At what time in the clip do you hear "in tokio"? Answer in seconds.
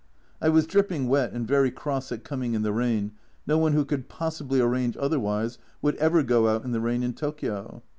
7.03-7.83